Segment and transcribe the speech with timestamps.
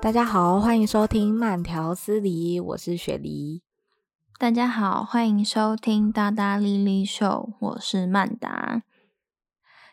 [0.00, 3.62] 大家好，欢迎收听慢条斯理，我是雪梨。
[4.38, 8.82] 大家好，欢迎收听大大莉莉秀，我是曼达。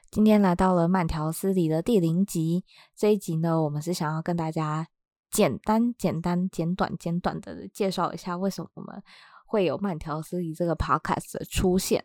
[0.10, 2.64] 今天来到了慢条斯理的第零集，
[2.96, 4.88] 这一集呢，我们是想要跟大家
[5.30, 9.04] 简单、简单、简短、简短的介绍一下，为什么我们
[9.48, 12.04] 会有慢条斯理这个 podcast 的出现。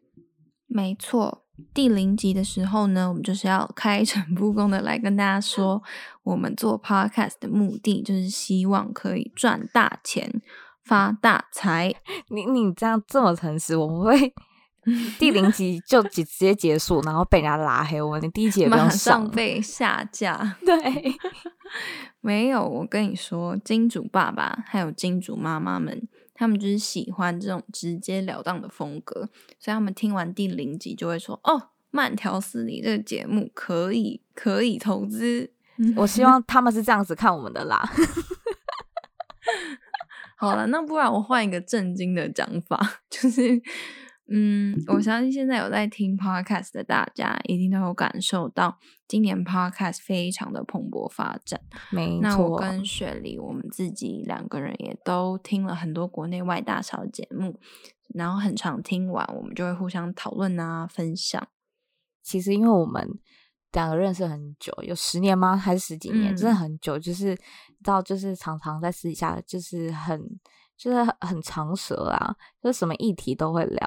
[0.67, 1.45] 没错，
[1.75, 5.83] 第零集的时候呢，我们就是要 开诚布公的来跟大家说，
[6.23, 10.41] 我们做 podcast 的目的就是希望可以赚大钱、
[10.83, 11.95] 发大财。
[12.31, 14.33] 你你这样这么诚实，我们会
[15.19, 18.01] 第零集就直接结束，然后被人家拉黑。
[18.01, 20.57] 我们第一集也不用上，马上被下架。
[20.65, 20.79] 对，
[22.23, 26.09] 没有，我跟你说，金主爸爸还有金主妈妈们。
[26.43, 29.21] 他们就是喜欢这种直截了当的风格，
[29.61, 35.53] 所以他们听完第零集就会说：“哦，慢条斯理这个节目可以可以投资。”
[35.97, 37.81] 我希望他们是这样子看我们的啦。
[40.37, 43.63] 好了，那不然我换一个正经的讲法， 就是。
[44.29, 51.61] 嗯，我相信现在有在听 podcast 的大家，一定都有感受到今年 podcast 非常的蓬勃发展。
[51.91, 57.59] 没错，那我跟雪梨，我们自己两个人也都听了很多国内外大小的节目，
[58.15, 61.47] 然后很常听完，我们就会互相讨论啊，分享。
[62.23, 63.07] 其实因为我们
[63.73, 65.57] 两个认识很久，有十年吗？
[65.57, 66.33] 还是十几年？
[66.33, 67.37] 嗯、真的很久，就是
[67.83, 70.39] 到就是常常在私底下就是很。
[70.83, 73.87] 就是很长舌啊，就是什么议题都会聊，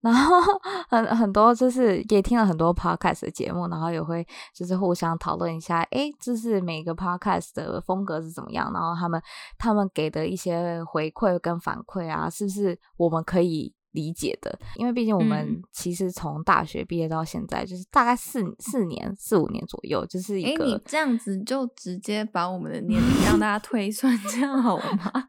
[0.00, 0.36] 然后
[0.90, 9.22] 很很多就是也听了很多 podcast 的节目，然后也会就是互相讨论一下，诶，就是每个 podcast 的风格是怎么样，然后他们
[9.56, 14.58] 他们给的一些回馈跟反馈啊，是不是我们可以理解的？
[14.74, 20.64] 因为毕竟我们其实从大学毕业到现在，就是大概四四年四五年左右，就是一个。
[20.64, 25.28] 诶，你这样子就直接把我们的年龄让大家推算，这样好吗？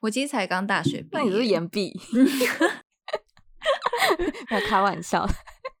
[0.00, 1.92] 我其实才刚大学毕业，那你是延毕？
[4.50, 5.26] 没有开玩笑，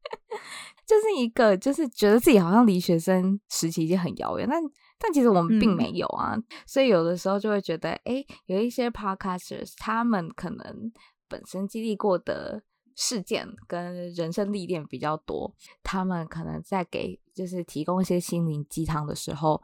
[0.86, 4.62] 就是一个就是觉得自己好像离学生时期已经很遥远，但
[4.98, 6.34] 但其实我们并没有啊。
[6.34, 10.90] 嗯、所以有的时候就会觉得，哎，有一些 podcasters，他们可能
[11.28, 12.62] 本身经历过的
[12.96, 19.62] 事件跟人生历练比较多，他们可能在给就是提供一些心灵鸡汤的时候，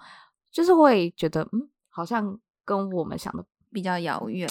[0.51, 3.47] 就是会觉得，嗯，好像跟我们想的。
[3.73, 4.49] 比较遥远，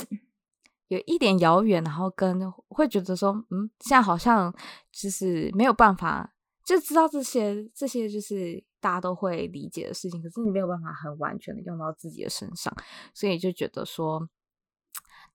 [0.87, 4.53] 有一点遥远，然后跟会觉得说，嗯，现在好像
[4.91, 6.33] 就是没有办法，
[6.65, 12.73] 就知道这些这些就是大家都会理解的事情，可是你没有办法很完全的用到自己的身上，
[13.13, 14.29] 所以就觉得说，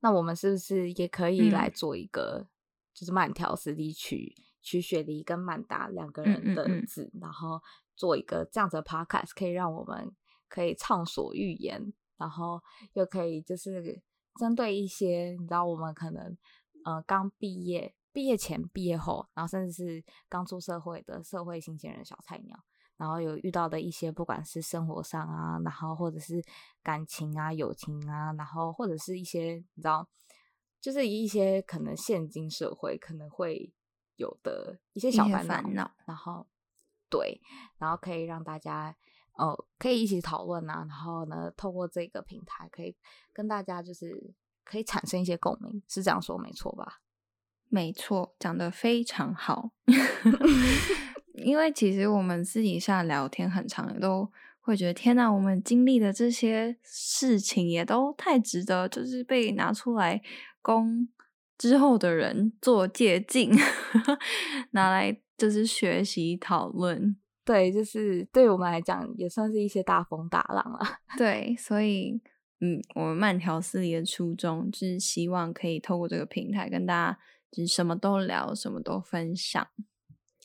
[0.01, 2.49] 那我们是不是也可以来做一个，嗯、
[2.95, 7.61] 就是慢条斯理取取雪梨跟曼达两个人的字，嗯嗯嗯，然后
[7.95, 10.11] 做一个这样子的 podcast，可以让我们
[10.49, 11.93] 可以畅所欲言。
[12.17, 12.61] 然后
[12.93, 14.03] 又可以就是
[14.37, 16.37] 针对一些你知道我们可能
[16.85, 22.57] 呃刚毕业、毕业前、毕业后，然后甚至是刚出社会的社会新鲜人小菜鸟，
[22.97, 26.43] 然后有遇到的一些不管是生活上啊，然后或者是
[26.83, 30.09] 感情啊、友情啊，然后或者是一些你知道，
[30.81, 33.73] 就是一些可能现今社会可能会
[34.17, 36.47] 有的一些小烦恼，然后
[37.09, 37.41] 对，
[37.79, 38.97] 然后可以让大家。
[39.35, 42.97] 哦，可以一起讨论啊，然后呢，透过这个平台，可以
[43.33, 44.33] 跟大家就是
[44.65, 47.01] 可以产生一些共鸣，是这样说没错吧？
[47.69, 49.71] 没错，讲的非常好。
[51.35, 54.31] 因为其实我们私底下聊天很长，都
[54.61, 60.23] 会觉得天哪，我们经历的这些事情也都太值得，就是被拿出来
[60.63, 61.09] 供
[61.59, 63.51] 之后的人做借鉴，
[64.71, 67.17] 拿来就是学习讨论。
[67.45, 70.81] 对，就是对我们来讲也算是一些大风大浪了。
[71.19, 72.21] 对，所以
[72.61, 77.19] 嗯，我们慢条斯理的初衷就是希望可以透过这个平台跟大家
[77.51, 79.67] 就是什么都聊，什么都分享。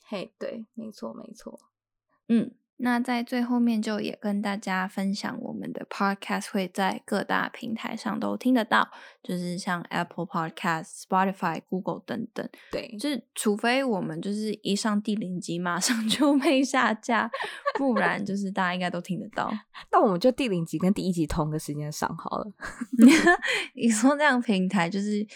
[0.04, 1.58] 嘿，对，没错，没错，
[2.28, 2.52] 嗯。
[2.82, 8.88] 那在最后面就也跟大家分享，我们的 podcast 会在各大平台上都听得到，
[9.22, 12.48] 就是像 Apple Podcast、Spotify、Google 等等。
[12.72, 17.30] 对，就是除非我们就是一上第零集马上 就被下架，
[17.78, 19.52] 不然就是大家应该都听得到。
[19.92, 22.52] 那我们就第零集跟第一集同个时间上好了。
[23.74, 25.26] 你说这样平台就是。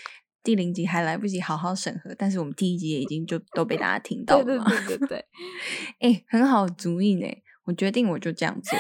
[0.45, 4.45] 第零集还来不及好好审核，但是我们第一集也已经就都被大家听到了。
[4.45, 5.19] 对对对对对，
[5.99, 7.27] 哎、欸，很好主意呢，
[7.65, 8.79] 我决定我就这样做。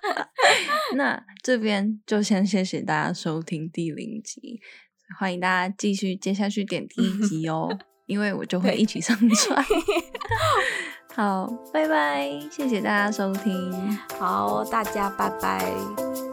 [0.94, 4.60] 那这边就先谢谢大家收听第零集，
[5.18, 7.76] 欢迎大家继续接下去点第一集哦。
[8.06, 9.64] 因为我就会一起上传。
[11.12, 13.72] 好，拜拜，谢谢大家收听。
[14.18, 16.25] 好，大家拜拜。